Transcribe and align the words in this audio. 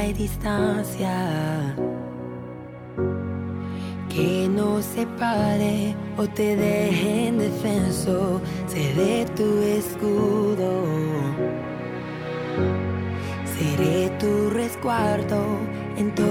hay 0.00 0.12
distancia 0.14 1.76
que 4.08 4.48
nos 4.48 4.84
separe 4.84 5.94
o 6.16 6.26
te 6.26 6.56
deje 6.56 7.28
en 7.28 7.38
defenso. 7.38 8.40
Seré 8.66 9.26
tu 9.36 9.48
escudo, 9.78 10.72
seré 13.56 14.10
tu 14.18 14.50
resguardo 14.50 15.40
en 15.98 16.14
todo 16.14 16.29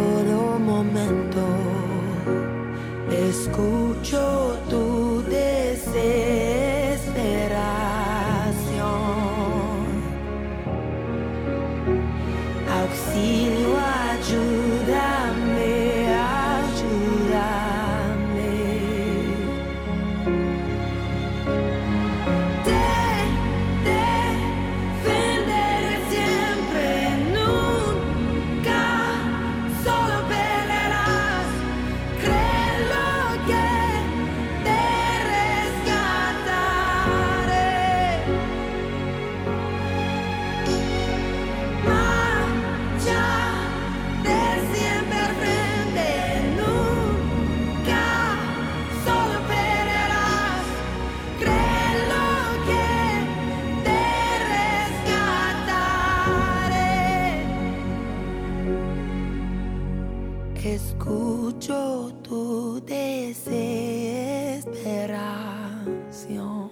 desesperación. 64.90 66.72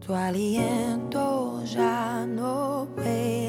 Tu 0.00 0.14
aliento 0.14 1.62
ya 1.64 2.26
no 2.26 2.88
puede 2.96 3.39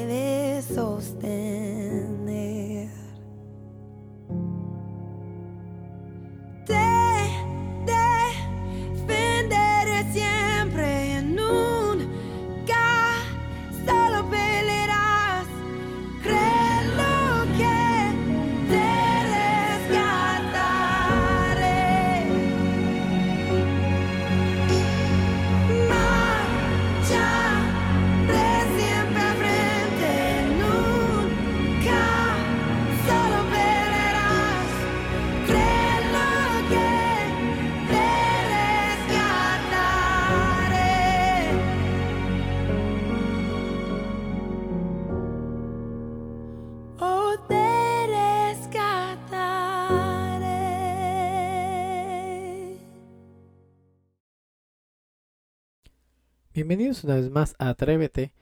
Bienvenidos 56.54 57.02
una 57.02 57.14
vez 57.14 57.30
más 57.30 57.54
a 57.58 57.70
Atrévete 57.70 58.34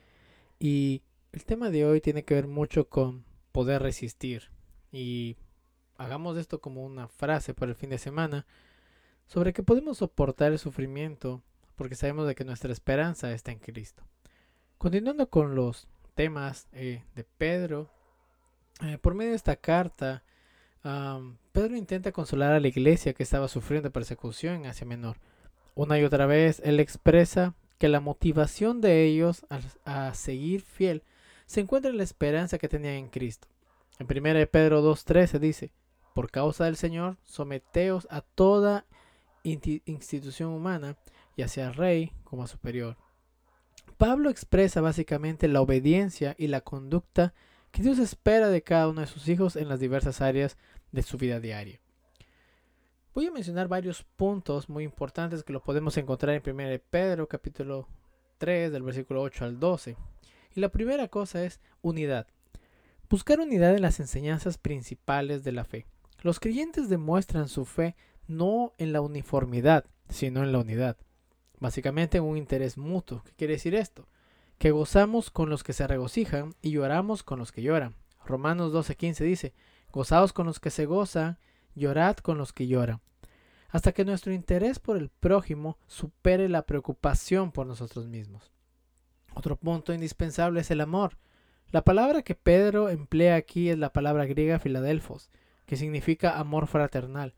y 0.58 1.02
el 1.30 1.44
tema 1.44 1.70
de 1.70 1.84
hoy 1.84 2.00
tiene 2.00 2.24
que 2.24 2.34
ver 2.34 2.48
mucho 2.48 2.88
con 2.88 3.24
poder 3.52 3.82
resistir 3.82 4.50
y 4.90 5.36
hagamos 5.96 6.36
esto 6.36 6.60
como 6.60 6.84
una 6.84 7.06
frase 7.06 7.54
para 7.54 7.70
el 7.70 7.76
fin 7.76 7.90
de 7.90 7.98
semana 7.98 8.46
sobre 9.28 9.52
que 9.52 9.62
podemos 9.62 9.98
soportar 9.98 10.50
el 10.50 10.58
sufrimiento 10.58 11.40
porque 11.76 11.94
sabemos 11.94 12.26
de 12.26 12.34
que 12.34 12.44
nuestra 12.44 12.72
esperanza 12.72 13.30
está 13.30 13.52
en 13.52 13.60
Cristo. 13.60 14.02
Continuando 14.76 15.30
con 15.30 15.54
los 15.54 15.86
temas 16.16 16.66
eh, 16.72 17.04
de 17.14 17.22
Pedro, 17.22 17.90
eh, 18.82 18.98
por 18.98 19.14
medio 19.14 19.30
de 19.30 19.36
esta 19.36 19.54
carta, 19.54 20.24
Pedro 21.52 21.76
intenta 21.76 22.10
consolar 22.10 22.54
a 22.54 22.58
la 22.60 22.66
iglesia 22.66 23.12
que 23.12 23.22
estaba 23.22 23.46
sufriendo 23.46 23.92
persecución 23.92 24.56
en 24.56 24.66
Asia 24.66 24.84
Menor. 24.84 25.18
Una 25.76 25.96
y 26.00 26.02
otra 26.02 26.26
vez, 26.26 26.60
él 26.64 26.80
expresa 26.80 27.54
que 27.80 27.88
la 27.88 28.00
motivación 28.00 28.82
de 28.82 29.06
ellos 29.06 29.46
a, 29.86 30.12
seguir 30.12 30.60
fiel 30.60 31.02
se 31.46 31.60
encuentra 31.60 31.90
en 31.90 31.96
la 31.96 32.02
esperanza 32.02 32.58
que 32.58 32.68
tenían 32.68 32.92
en 32.92 33.08
Cristo. 33.08 33.48
En 33.98 34.06
1 34.06 34.34
de 34.34 34.46
Pedro 34.46 34.84
2.13 34.84 35.38
dice, 35.38 35.72
por 36.14 36.30
causa 36.30 36.66
del 36.66 36.76
Señor, 36.76 37.16
someteos 37.24 38.06
a 38.10 38.20
toda 38.20 38.84
institución 39.42 40.50
humana, 40.50 40.98
ya 41.38 41.48
sea 41.48 41.72
rey 41.72 42.12
como 42.22 42.46
superior. 42.46 42.98
Pablo 43.96 44.28
expresa 44.28 44.82
básicamente 44.82 45.48
la 45.48 45.62
obediencia 45.62 46.34
y 46.36 46.48
la 46.48 46.60
conducta 46.60 47.32
que 47.70 47.82
Dios 47.82 47.98
espera 47.98 48.50
de 48.50 48.62
cada 48.62 48.88
uno 48.88 49.00
de 49.00 49.06
sus 49.06 49.26
hijos 49.26 49.56
en 49.56 49.70
las 49.70 49.80
diversas 49.80 50.20
áreas 50.20 50.58
de 50.92 51.02
su 51.02 51.16
vida 51.16 51.40
diaria. 51.40 51.80
Voy 53.12 53.26
a 53.26 53.32
mencionar 53.32 53.66
varios 53.66 54.04
puntos 54.04 54.68
muy 54.68 54.84
importantes 54.84 55.42
que 55.42 55.52
lo 55.52 55.64
podemos 55.64 55.96
encontrar 55.96 56.36
en 56.36 56.48
1 56.48 56.80
Pedro 56.90 57.26
capítulo 57.26 57.88
3 58.38 58.70
del 58.70 58.84
versículo 58.84 59.22
8 59.22 59.46
al 59.46 59.58
12. 59.58 59.96
Y 60.54 60.60
la 60.60 60.68
primera 60.68 61.08
cosa 61.08 61.42
es 61.42 61.58
unidad. 61.82 62.28
Buscar 63.08 63.40
unidad 63.40 63.74
en 63.74 63.82
las 63.82 63.98
enseñanzas 63.98 64.58
principales 64.58 65.42
de 65.42 65.50
la 65.50 65.64
fe. 65.64 65.86
Los 66.22 66.38
creyentes 66.38 66.88
demuestran 66.88 67.48
su 67.48 67.64
fe 67.64 67.96
no 68.28 68.74
en 68.78 68.92
la 68.92 69.00
uniformidad, 69.00 69.86
sino 70.08 70.44
en 70.44 70.52
la 70.52 70.60
unidad. 70.60 70.96
Básicamente 71.58 72.18
en 72.18 72.24
un 72.24 72.36
interés 72.36 72.78
mutuo. 72.78 73.24
¿Qué 73.24 73.32
quiere 73.32 73.54
decir 73.54 73.74
esto? 73.74 74.06
Que 74.58 74.70
gozamos 74.70 75.32
con 75.32 75.50
los 75.50 75.64
que 75.64 75.72
se 75.72 75.88
regocijan 75.88 76.54
y 76.62 76.70
lloramos 76.70 77.24
con 77.24 77.40
los 77.40 77.50
que 77.50 77.62
lloran. 77.62 77.96
Romanos 78.24 78.72
12:15 78.72 79.24
dice, 79.24 79.52
gozaos 79.90 80.32
con 80.32 80.46
los 80.46 80.60
que 80.60 80.70
se 80.70 80.86
gozan, 80.86 81.38
llorad 81.80 82.18
con 82.18 82.38
los 82.38 82.52
que 82.52 82.68
lloran. 82.68 83.00
Hasta 83.70 83.90
que 83.90 84.04
nuestro 84.04 84.32
interés 84.32 84.78
por 84.78 84.96
el 84.96 85.08
prójimo 85.08 85.78
supere 85.88 86.48
la 86.48 86.62
preocupación 86.62 87.50
por 87.50 87.66
nosotros 87.66 88.06
mismos. 88.06 88.52
Otro 89.34 89.56
punto 89.56 89.92
indispensable 89.92 90.60
es 90.60 90.70
el 90.70 90.80
amor. 90.80 91.18
La 91.70 91.82
palabra 91.82 92.22
que 92.22 92.34
Pedro 92.34 92.88
emplea 92.88 93.36
aquí 93.36 93.70
es 93.70 93.78
la 93.78 93.92
palabra 93.92 94.26
griega 94.26 94.58
Filadelfos, 94.58 95.30
que 95.66 95.76
significa 95.76 96.38
amor 96.38 96.66
fraternal. 96.66 97.34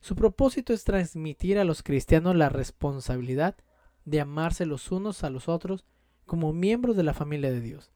Su 0.00 0.16
propósito 0.16 0.72
es 0.72 0.84
transmitir 0.84 1.58
a 1.58 1.64
los 1.64 1.82
cristianos 1.82 2.34
la 2.36 2.48
responsabilidad 2.48 3.56
de 4.04 4.20
amarse 4.20 4.66
los 4.66 4.90
unos 4.90 5.24
a 5.24 5.30
los 5.30 5.48
otros 5.48 5.84
como 6.26 6.52
miembros 6.52 6.96
de 6.96 7.02
la 7.04 7.14
familia 7.14 7.50
de 7.50 7.60
Dios. 7.60 7.90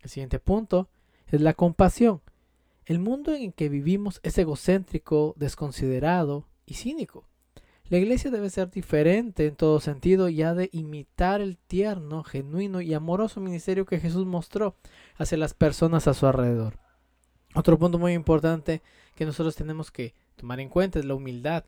El 0.00 0.10
siguiente 0.10 0.38
punto 0.38 0.88
es 1.26 1.40
la 1.40 1.54
compasión. 1.54 2.22
El 2.86 2.98
mundo 2.98 3.34
en 3.34 3.42
el 3.42 3.54
que 3.54 3.68
vivimos 3.68 4.20
es 4.22 4.36
egocéntrico, 4.38 5.34
desconsiderado 5.36 6.48
y 6.66 6.74
cínico. 6.74 7.28
La 7.90 7.98
iglesia 7.98 8.30
debe 8.30 8.50
ser 8.50 8.70
diferente 8.70 9.46
en 9.46 9.56
todo 9.56 9.80
sentido 9.80 10.28
y 10.28 10.42
ha 10.42 10.54
de 10.54 10.70
imitar 10.72 11.40
el 11.40 11.58
tierno, 11.58 12.22
genuino 12.22 12.80
y 12.80 12.94
amoroso 12.94 13.40
ministerio 13.40 13.84
que 13.84 13.98
Jesús 13.98 14.26
mostró 14.26 14.76
hacia 15.16 15.38
las 15.38 15.54
personas 15.54 16.06
a 16.06 16.14
su 16.14 16.26
alrededor. 16.26 16.78
Otro 17.54 17.78
punto 17.78 17.98
muy 17.98 18.12
importante 18.12 18.80
que 19.16 19.26
nosotros 19.26 19.56
tenemos 19.56 19.90
que 19.90 20.14
tomar 20.36 20.60
en 20.60 20.68
cuenta 20.68 21.00
es 21.00 21.04
la 21.04 21.16
humildad. 21.16 21.64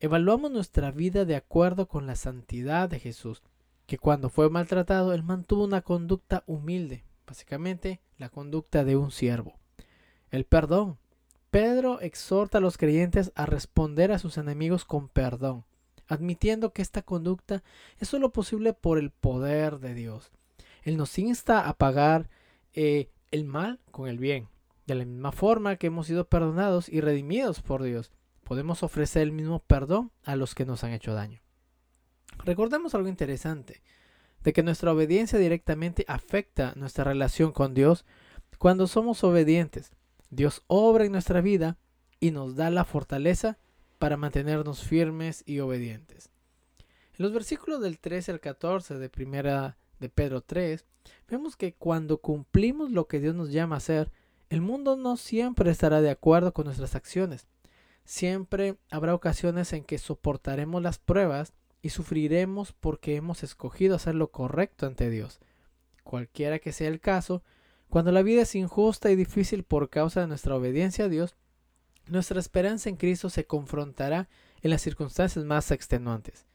Evaluamos 0.00 0.50
nuestra 0.50 0.90
vida 0.90 1.26
de 1.26 1.36
acuerdo 1.36 1.86
con 1.86 2.06
la 2.06 2.16
santidad 2.16 2.88
de 2.88 2.98
Jesús, 2.98 3.42
que 3.86 3.98
cuando 3.98 4.30
fue 4.30 4.48
maltratado, 4.48 5.12
él 5.12 5.22
mantuvo 5.22 5.64
una 5.64 5.82
conducta 5.82 6.44
humilde, 6.46 7.04
básicamente 7.26 8.00
la 8.16 8.30
conducta 8.30 8.84
de 8.84 8.96
un 8.96 9.10
siervo. 9.10 9.61
El 10.32 10.46
perdón. 10.46 10.98
Pedro 11.50 12.00
exhorta 12.00 12.58
a 12.58 12.60
los 12.62 12.78
creyentes 12.78 13.30
a 13.34 13.44
responder 13.44 14.10
a 14.10 14.18
sus 14.18 14.38
enemigos 14.38 14.86
con 14.86 15.10
perdón, 15.10 15.64
admitiendo 16.08 16.72
que 16.72 16.80
esta 16.80 17.02
conducta 17.02 17.62
es 17.98 18.08
solo 18.08 18.32
posible 18.32 18.72
por 18.72 18.98
el 18.98 19.10
poder 19.10 19.78
de 19.78 19.92
Dios. 19.92 20.32
Él 20.82 20.96
nos 20.96 21.18
insta 21.18 21.68
a 21.68 21.74
pagar 21.74 22.30
eh, 22.72 23.10
el 23.30 23.44
mal 23.44 23.78
con 23.90 24.08
el 24.08 24.18
bien. 24.18 24.48
De 24.86 24.94
la 24.94 25.04
misma 25.04 25.30
forma 25.30 25.76
que 25.76 25.88
hemos 25.88 26.06
sido 26.06 26.26
perdonados 26.26 26.88
y 26.88 27.02
redimidos 27.02 27.60
por 27.60 27.82
Dios, 27.82 28.10
podemos 28.42 28.82
ofrecer 28.82 29.22
el 29.22 29.32
mismo 29.32 29.58
perdón 29.58 30.10
a 30.24 30.34
los 30.34 30.54
que 30.54 30.64
nos 30.64 30.82
han 30.82 30.92
hecho 30.92 31.12
daño. 31.12 31.42
Recordemos 32.42 32.94
algo 32.94 33.08
interesante, 33.08 33.82
de 34.42 34.54
que 34.54 34.62
nuestra 34.62 34.92
obediencia 34.92 35.38
directamente 35.38 36.06
afecta 36.08 36.72
nuestra 36.76 37.04
relación 37.04 37.52
con 37.52 37.74
Dios 37.74 38.06
cuando 38.56 38.86
somos 38.86 39.22
obedientes. 39.22 39.92
Dios 40.32 40.62
obra 40.66 41.04
en 41.04 41.12
nuestra 41.12 41.42
vida 41.42 41.76
y 42.18 42.30
nos 42.30 42.56
da 42.56 42.70
la 42.70 42.86
fortaleza 42.86 43.58
para 43.98 44.16
mantenernos 44.16 44.82
firmes 44.82 45.42
y 45.44 45.60
obedientes. 45.60 46.30
En 47.18 47.24
los 47.24 47.34
versículos 47.34 47.82
del 47.82 47.98
13 47.98 48.32
al 48.32 48.40
14 48.40 48.98
de 48.98 49.10
primera 49.10 49.76
de 50.00 50.08
Pedro 50.08 50.40
3, 50.40 50.86
vemos 51.28 51.54
que 51.54 51.74
cuando 51.74 52.16
cumplimos 52.16 52.90
lo 52.90 53.08
que 53.08 53.20
Dios 53.20 53.34
nos 53.34 53.52
llama 53.52 53.76
a 53.76 53.78
hacer, 53.78 54.10
el 54.48 54.62
mundo 54.62 54.96
no 54.96 55.18
siempre 55.18 55.70
estará 55.70 56.00
de 56.00 56.08
acuerdo 56.08 56.54
con 56.54 56.64
nuestras 56.64 56.94
acciones. 56.94 57.46
Siempre 58.06 58.78
habrá 58.90 59.14
ocasiones 59.14 59.74
en 59.74 59.84
que 59.84 59.98
soportaremos 59.98 60.80
las 60.80 60.98
pruebas 60.98 61.52
y 61.82 61.90
sufriremos 61.90 62.72
porque 62.72 63.16
hemos 63.16 63.42
escogido 63.42 63.96
hacer 63.96 64.14
lo 64.14 64.30
correcto 64.30 64.86
ante 64.86 65.10
Dios. 65.10 65.40
Cualquiera 66.04 66.58
que 66.58 66.72
sea 66.72 66.88
el 66.88 67.00
caso, 67.00 67.42
cuando 67.92 68.10
la 68.10 68.22
vida 68.22 68.40
es 68.40 68.54
injusta 68.54 69.10
y 69.10 69.16
difícil 69.16 69.64
por 69.64 69.90
causa 69.90 70.22
de 70.22 70.26
nuestra 70.26 70.56
obediencia 70.56 71.04
a 71.04 71.08
Dios, 71.10 71.36
nuestra 72.06 72.40
esperanza 72.40 72.88
en 72.88 72.96
Cristo 72.96 73.28
se 73.28 73.44
confrontará 73.44 74.30
en 74.62 74.70
las 74.70 74.80
circunstancias 74.80 75.44
más 75.44 75.70
extenuantes. 75.70 76.46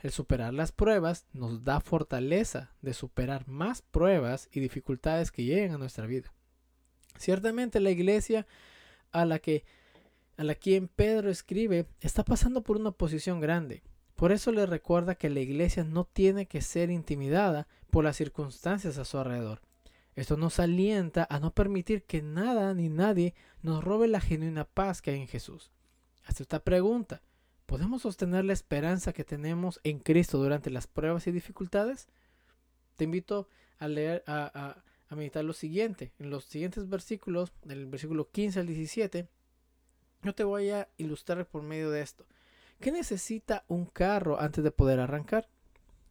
El 0.00 0.10
superar 0.10 0.52
las 0.52 0.72
pruebas 0.72 1.24
nos 1.32 1.64
da 1.64 1.80
fortaleza 1.80 2.74
de 2.82 2.92
superar 2.92 3.48
más 3.48 3.80
pruebas 3.80 4.50
y 4.52 4.60
dificultades 4.60 5.32
que 5.32 5.44
lleguen 5.44 5.72
a 5.72 5.78
nuestra 5.78 6.04
vida. 6.04 6.34
Ciertamente 7.16 7.80
la 7.80 7.90
iglesia 7.90 8.46
a 9.10 9.24
la 9.24 9.38
que 9.38 9.64
a 10.36 10.44
la 10.44 10.54
quien 10.54 10.88
Pedro 10.88 11.30
escribe 11.30 11.86
está 12.02 12.26
pasando 12.26 12.62
por 12.62 12.76
una 12.76 12.90
posición 12.90 13.40
grande. 13.40 13.82
Por 14.16 14.32
eso 14.32 14.52
le 14.52 14.66
recuerda 14.66 15.14
que 15.14 15.30
la 15.30 15.40
iglesia 15.40 15.82
no 15.82 16.04
tiene 16.04 16.44
que 16.44 16.60
ser 16.60 16.90
intimidada 16.90 17.68
por 17.90 18.04
las 18.04 18.18
circunstancias 18.18 18.98
a 18.98 19.06
su 19.06 19.16
alrededor. 19.16 19.62
Esto 20.16 20.36
nos 20.36 20.60
alienta 20.60 21.26
a 21.28 21.40
no 21.40 21.52
permitir 21.52 22.04
que 22.04 22.22
nada 22.22 22.72
ni 22.74 22.88
nadie 22.88 23.34
nos 23.62 23.82
robe 23.82 24.06
la 24.06 24.20
genuina 24.20 24.64
paz 24.64 25.02
que 25.02 25.10
hay 25.10 25.20
en 25.20 25.28
Jesús. 25.28 25.72
Hasta 26.24 26.42
esta 26.42 26.60
pregunta, 26.60 27.20
¿podemos 27.66 28.02
sostener 28.02 28.44
la 28.44 28.52
esperanza 28.52 29.12
que 29.12 29.24
tenemos 29.24 29.80
en 29.82 29.98
Cristo 29.98 30.38
durante 30.38 30.70
las 30.70 30.86
pruebas 30.86 31.26
y 31.26 31.32
dificultades? 31.32 32.06
Te 32.96 33.04
invito 33.04 33.48
a 33.78 33.88
leer, 33.88 34.22
a, 34.26 34.82
meditar 35.10 35.44
lo 35.44 35.52
siguiente. 35.52 36.12
En 36.18 36.30
los 36.30 36.44
siguientes 36.44 36.88
versículos, 36.88 37.52
del 37.62 37.86
versículo 37.86 38.30
15 38.30 38.60
al 38.60 38.66
17, 38.66 39.28
yo 40.22 40.34
te 40.34 40.44
voy 40.44 40.70
a 40.70 40.88
ilustrar 40.96 41.46
por 41.46 41.62
medio 41.62 41.90
de 41.90 42.02
esto. 42.02 42.26
¿Qué 42.80 42.90
necesita 42.90 43.64
un 43.68 43.86
carro 43.86 44.40
antes 44.40 44.64
de 44.64 44.70
poder 44.70 45.00
arrancar? 45.00 45.48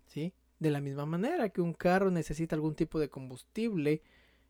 ¿Sí? 0.07 0.33
De 0.63 0.71
la 0.71 0.79
misma 0.79 1.05
manera 1.05 1.49
que 1.49 1.59
un 1.59 1.73
carro 1.73 2.09
necesita 2.09 2.55
algún 2.55 2.73
tipo 2.73 2.97
de 2.97 3.09
combustible 3.09 4.01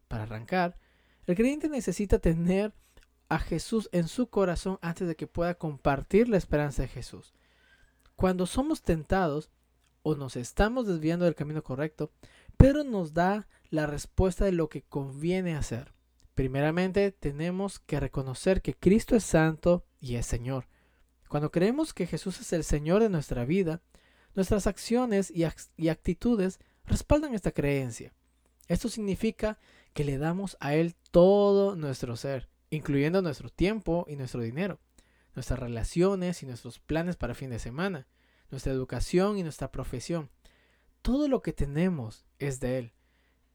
para 0.08 0.22
arrancar, 0.22 0.78
el 1.26 1.36
creyente 1.36 1.70
necesita 1.70 2.20
tener 2.20 2.72
a 3.30 3.40
Jesús 3.40 3.90
en 3.92 4.08
su 4.08 4.28
corazón 4.30 4.78
antes 4.84 5.08
de 5.08 5.16
que 5.16 5.26
pueda 5.26 5.56
compartir 5.56 6.30
la 6.30 6.38
esperanza 6.38 6.84
de 6.84 6.88
Jesús. 6.88 7.34
Cuando 8.16 8.46
somos 8.46 8.84
tentados 8.84 9.50
o 10.04 10.14
nos 10.14 10.36
estamos 10.36 10.86
desviando 10.86 11.26
del 11.26 11.34
camino 11.34 11.64
correcto, 11.64 12.12
Pedro 12.58 12.84
nos 12.84 13.16
da 13.16 13.48
la 13.72 13.88
respuesta 13.88 14.46
de 14.46 14.52
lo 14.52 14.70
que 14.70 14.84
conviene 14.84 15.56
hacer. 15.56 15.96
Primeramente, 16.36 17.12
tenemos 17.12 17.80
que 17.80 18.00
reconocer 18.00 18.62
que 18.62 18.76
Cristo 18.76 19.16
es 19.16 19.24
santo 19.24 19.84
y 20.00 20.18
es 20.18 20.28
Señor. 20.28 20.68
Cuando 21.28 21.50
creemos 21.50 21.92
que 21.92 22.06
Jesús 22.06 22.40
es 22.40 22.54
el 22.54 22.64
Señor 22.64 23.02
de 23.02 23.10
nuestra 23.10 23.46
vida, 23.46 23.82
Nuestras 24.36 24.66
acciones 24.66 25.32
y, 25.32 25.44
actitudes 25.90 26.60
respaldan 26.86 27.36
esta 27.36 27.52
creencia. 27.52 28.14
Esto 28.68 28.90
significa 28.90 29.60
que 29.94 30.04
le 30.04 30.18
damos 30.18 30.58
a 30.60 30.74
Él 30.74 30.96
todo 31.12 31.76
nuestro 31.76 32.16
ser, 32.16 32.50
incluyendo 32.72 33.22
nuestro 33.22 33.50
tiempo 33.50 34.06
y 34.08 34.16
nuestro 34.16 34.42
dinero, 34.42 34.80
nuestras 35.36 35.60
relaciones 35.60 36.42
y 36.42 36.48
nuestros 36.48 36.80
planes 36.80 37.16
para 37.16 37.36
fin 37.36 37.52
de 37.52 37.60
semana, 37.60 38.08
nuestra 38.50 38.72
educación 38.72 39.38
y 39.38 39.44
nuestra 39.44 39.72
profesión. 39.72 40.32
Todo 41.04 41.28
lo 41.28 41.44
que 41.44 41.54
tenemos 41.54 42.26
es 42.40 42.60
de 42.60 42.80
Él. 42.80 42.94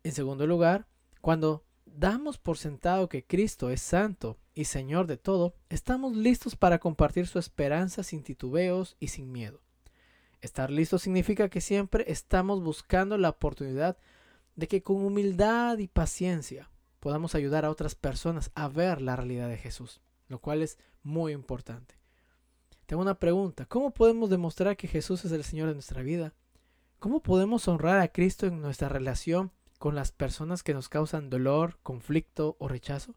En 0.04 0.12
segundo 0.12 0.46
lugar, 0.46 0.86
cuando 1.20 1.64
damos 1.86 2.38
por 2.38 2.56
sentado 2.56 3.08
que 3.08 3.24
Cristo 3.24 3.70
es 3.70 3.82
santo 3.82 4.38
y 4.54 4.66
Señor 4.66 5.08
de 5.08 5.16
todo, 5.16 5.56
estamos 5.70 6.14
listos 6.14 6.54
para 6.54 6.78
compartir 6.78 7.26
su 7.26 7.40
esperanza 7.40 8.04
sin 8.04 8.22
titubeos 8.22 8.96
y 9.00 9.08
sin 9.08 9.32
miedo. 9.32 9.60
Estar 10.40 10.70
listo 10.70 10.98
significa 10.98 11.48
que 11.48 11.60
siempre 11.60 12.04
estamos 12.08 12.62
buscando 12.62 13.18
la 13.18 13.30
oportunidad 13.30 13.96
de 14.54 14.68
que 14.68 14.82
con 14.82 15.04
humildad 15.04 15.78
y 15.78 15.88
paciencia 15.88 16.70
podamos 17.00 17.34
ayudar 17.34 17.64
a 17.64 17.70
otras 17.70 17.94
personas 17.94 18.50
a 18.54 18.68
ver 18.68 19.00
la 19.00 19.16
realidad 19.16 19.48
de 19.48 19.56
Jesús, 19.56 20.00
lo 20.28 20.40
cual 20.40 20.62
es 20.62 20.78
muy 21.02 21.32
importante. 21.32 21.96
Tengo 22.86 23.02
una 23.02 23.18
pregunta, 23.18 23.66
¿cómo 23.66 23.92
podemos 23.92 24.30
demostrar 24.30 24.76
que 24.76 24.88
Jesús 24.88 25.24
es 25.24 25.32
el 25.32 25.44
Señor 25.44 25.68
de 25.68 25.74
nuestra 25.74 26.02
vida? 26.02 26.34
¿Cómo 26.98 27.20
podemos 27.20 27.68
honrar 27.68 28.00
a 28.00 28.08
Cristo 28.08 28.46
en 28.46 28.60
nuestra 28.60 28.88
relación 28.88 29.52
con 29.78 29.94
las 29.94 30.10
personas 30.10 30.62
que 30.62 30.74
nos 30.74 30.88
causan 30.88 31.30
dolor, 31.30 31.78
conflicto 31.82 32.56
o 32.58 32.66
rechazo? 32.66 33.14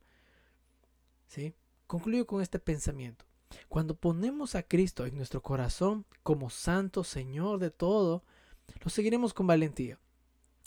¿Sí? 1.27 1.55
Concluyo 1.87 2.27
con 2.27 2.41
este 2.41 2.59
pensamiento. 2.59 3.25
Cuando 3.69 3.95
ponemos 3.95 4.55
a 4.55 4.63
Cristo 4.63 5.05
en 5.05 5.15
nuestro 5.15 5.41
corazón 5.41 6.05
como 6.23 6.49
Santo 6.49 7.03
Señor 7.03 7.59
de 7.59 7.71
todo, 7.71 8.23
lo 8.83 8.89
seguiremos 8.89 9.33
con 9.33 9.47
valentía. 9.47 9.99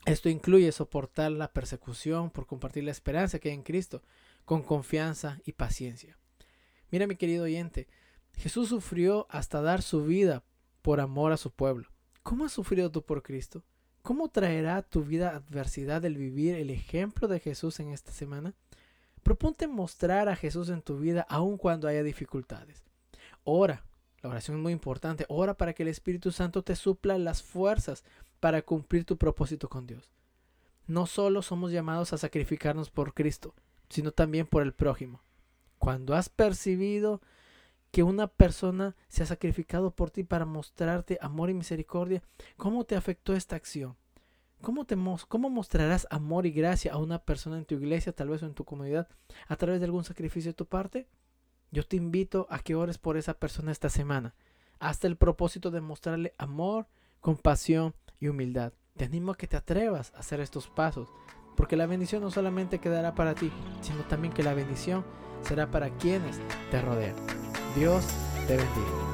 Esto 0.04 0.28
incluye 0.28 0.70
soportar 0.72 1.32
la 1.32 1.52
persecución 1.52 2.30
por 2.30 2.46
compartir 2.46 2.84
la 2.84 2.90
esperanza 2.90 3.38
que 3.38 3.48
hay 3.48 3.54
en 3.54 3.62
Cristo 3.62 4.02
con 4.44 4.62
confianza 4.62 5.40
y 5.46 5.52
paciencia. 5.52 6.18
Mira 6.90 7.06
mi 7.06 7.16
querido 7.16 7.44
oyente, 7.44 7.88
Jesús 8.36 8.68
sufrió 8.68 9.26
hasta 9.30 9.62
dar 9.62 9.80
su 9.80 10.04
vida 10.04 10.44
por 10.82 11.00
amor 11.00 11.32
a 11.32 11.38
su 11.38 11.50
pueblo. 11.50 11.88
¿Cómo 12.22 12.44
has 12.44 12.52
sufrido 12.52 12.90
tú 12.90 13.02
por 13.02 13.22
Cristo? 13.22 13.64
¿Cómo 14.02 14.28
traerá 14.28 14.82
tu 14.82 15.02
vida 15.02 15.34
adversidad 15.34 16.04
el 16.04 16.18
vivir 16.18 16.56
el 16.56 16.68
ejemplo 16.68 17.26
de 17.26 17.40
Jesús 17.40 17.80
en 17.80 17.88
esta 17.88 18.12
semana? 18.12 18.54
Proponte 19.24 19.66
mostrar 19.66 20.28
a 20.28 20.36
Jesús 20.36 20.68
en 20.68 20.82
tu 20.82 20.98
vida 20.98 21.26
aun 21.28 21.58
cuando 21.58 21.88
haya 21.88 22.04
dificultades. 22.04 22.84
Ora, 23.42 23.84
La 24.24 24.30
oración 24.30 24.56
es 24.56 24.62
muy 24.62 24.72
importante. 24.72 25.26
Ora 25.28 25.52
para 25.52 25.74
que 25.74 25.82
el 25.82 25.90
Espíritu 25.90 26.32
Santo 26.32 26.62
te 26.62 26.76
supla 26.76 27.18
las 27.18 27.42
fuerzas 27.42 28.04
para 28.40 28.62
cumplir 28.62 29.04
tu 29.04 29.18
propósito 29.18 29.68
con 29.68 29.86
Dios. 29.86 30.10
No 30.86 31.04
solo 31.04 31.42
somos 31.42 31.72
llamados 31.72 32.14
a 32.14 32.18
sacrificarnos 32.18 32.88
por 32.88 33.12
Cristo, 33.12 33.54
sino 33.90 34.12
también 34.12 34.46
por 34.46 34.62
el 34.62 34.72
prójimo. 34.72 35.20
Cuando 35.78 36.14
has 36.14 36.30
percibido 36.30 37.20
que 37.90 38.02
una 38.02 38.26
persona 38.26 38.96
se 39.08 39.22
ha 39.22 39.26
sacrificado 39.26 39.90
por 39.90 40.10
ti 40.10 40.24
para 40.24 40.46
mostrarte 40.46 41.18
amor 41.20 41.50
y 41.50 41.54
misericordia, 41.54 42.22
¿cómo 42.56 42.84
te 42.84 42.96
afectó 42.96 43.34
esta 43.34 43.56
acción? 43.56 43.94
¿Cómo, 44.64 44.86
te 44.86 44.96
¿Cómo 45.28 45.50
mostrarás 45.50 46.06
amor 46.10 46.46
y 46.46 46.50
gracia 46.50 46.94
a 46.94 46.96
una 46.96 47.18
persona 47.18 47.58
en 47.58 47.66
tu 47.66 47.74
iglesia, 47.74 48.14
tal 48.14 48.30
vez 48.30 48.42
o 48.42 48.46
en 48.46 48.54
tu 48.54 48.64
comunidad, 48.64 49.08
a 49.46 49.56
través 49.56 49.78
de 49.78 49.84
algún 49.84 50.04
sacrificio 50.04 50.52
de 50.52 50.54
tu 50.56 50.64
parte? 50.64 51.06
Yo 51.70 51.82
te 51.86 51.96
invito 51.96 52.46
a 52.48 52.60
que 52.60 52.74
ores 52.74 52.96
por 52.96 53.18
esa 53.18 53.34
persona 53.34 53.72
esta 53.72 53.90
semana, 53.90 54.34
hasta 54.78 55.06
el 55.06 55.18
propósito 55.18 55.70
de 55.70 55.82
mostrarle 55.82 56.34
amor, 56.38 56.86
compasión 57.20 57.94
y 58.18 58.28
humildad. 58.28 58.72
Te 58.96 59.04
animo 59.04 59.32
a 59.32 59.36
que 59.36 59.46
te 59.46 59.58
atrevas 59.58 60.14
a 60.14 60.20
hacer 60.20 60.40
estos 60.40 60.68
pasos, 60.68 61.10
porque 61.58 61.76
la 61.76 61.84
bendición 61.84 62.22
no 62.22 62.30
solamente 62.30 62.78
quedará 62.78 63.14
para 63.14 63.34
ti, 63.34 63.52
sino 63.82 64.02
también 64.04 64.32
que 64.32 64.42
la 64.42 64.54
bendición 64.54 65.04
será 65.42 65.70
para 65.70 65.90
quienes 65.98 66.40
te 66.70 66.80
rodean. 66.80 67.16
Dios 67.76 68.06
te 68.46 68.56
bendiga. 68.56 69.13